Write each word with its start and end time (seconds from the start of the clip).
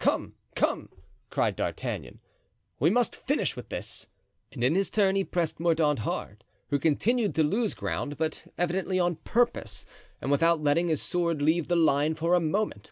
"Come, 0.00 0.34
come," 0.56 0.88
cried 1.30 1.54
D'Artagnan, 1.54 2.18
"we 2.80 2.90
must 2.90 3.14
finish 3.14 3.54
with 3.54 3.68
this," 3.68 4.08
and 4.50 4.64
in 4.64 4.74
his 4.74 4.90
turn 4.90 5.14
he 5.14 5.22
pressed 5.22 5.60
Mordaunt 5.60 6.00
hard, 6.00 6.42
who 6.70 6.80
continued 6.80 7.36
to 7.36 7.44
lose 7.44 7.72
ground, 7.72 8.16
but 8.18 8.48
evidently 8.58 8.98
on 8.98 9.14
purpose 9.14 9.86
and 10.20 10.28
without 10.32 10.60
letting 10.60 10.88
his 10.88 11.02
sword 11.02 11.40
leave 11.40 11.68
the 11.68 11.76
line 11.76 12.16
for 12.16 12.34
a 12.34 12.40
moment. 12.40 12.90